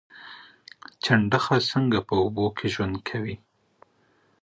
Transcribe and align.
چنډخه 1.03 1.57
څنګه 1.71 1.99
په 2.07 2.13
اوبو 2.21 2.45
کې 2.57 2.67
ژوند 2.73 2.95
کوي؟ 3.07 3.35